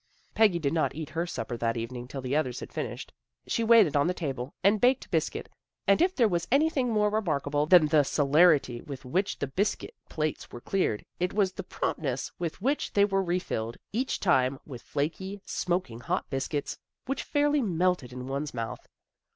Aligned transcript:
Peggy 0.33 0.57
did 0.57 0.73
not 0.73 0.95
eat 0.95 1.11
her 1.11 1.27
supper 1.27 1.55
that 1.57 1.77
evening 1.77 2.07
till 2.07 2.21
the 2.21 2.35
others 2.35 2.59
had 2.59 2.73
finished. 2.73 3.13
She 3.45 3.63
waited 3.63 3.95
on 3.95 4.07
the 4.07 4.15
table, 4.15 4.55
and 4.63 4.81
baked 4.81 5.11
biscuit, 5.11 5.47
and 5.85 6.01
if 6.01 6.15
there 6.15 6.27
was 6.27 6.47
any 6.51 6.71
thing 6.71 6.89
more 6.89 7.11
remarkable 7.11 7.67
than 7.67 7.85
the 7.85 8.01
celerity 8.01 8.81
with 8.81 9.05
which 9.05 9.37
the 9.37 9.45
biscuit 9.45 9.93
plates 10.09 10.51
were 10.51 10.59
cleared, 10.59 11.05
it 11.19 11.33
was 11.35 11.51
the 11.53 11.61
promptness 11.61 12.31
with 12.39 12.59
which 12.63 12.93
they 12.93 13.05
were 13.05 13.21
refilled, 13.21 13.77
each 13.93 14.19
time 14.19 14.57
with 14.65 14.81
flaky, 14.81 15.39
smoking 15.45 15.99
hot 15.99 16.27
biscuits, 16.31 16.79
which 17.05 17.21
A 17.21 17.25
BUSY 17.25 17.29
AFTERNOON 17.41 17.53
65 17.53 17.53
fairly 17.53 17.61
melted 17.77 18.11
in 18.11 18.27
one's 18.27 18.55
mouth. 18.55 18.87